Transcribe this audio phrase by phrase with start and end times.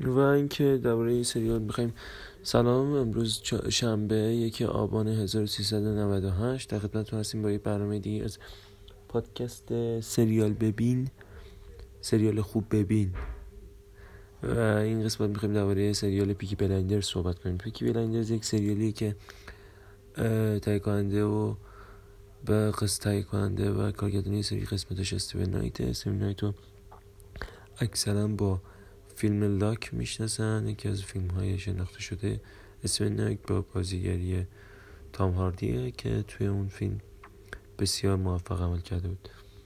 [0.00, 1.94] و اینکه درباره این سریال بخوایم
[2.42, 8.38] سلام امروز شنبه یک آبان 1398 در خدمتتون هستیم با یه برنامه دیگه از
[9.08, 11.08] پادکست سریال ببین.
[12.00, 13.14] سریال خوب ببین.
[14.42, 17.58] و این قسمت می‌خوایم درباره سریال پیکی بلایندر صحبت کنیم.
[17.58, 19.16] پیکی بلایندرز یک سریالی که
[20.62, 21.54] تهیه کننده و
[22.44, 26.40] به قصد کننده و کارگردانی سری قسمتش استیون نایت استیون نایت
[27.80, 28.60] اکثرا با
[29.20, 32.40] فیلم لاک می‌شناسن یکی از فیلم های شناخته شده
[32.84, 34.46] استیون نایت با بازیگری
[35.12, 36.98] تام هاردیه که توی اون فیلم
[37.78, 39.28] بسیار موفق عمل کرده بود.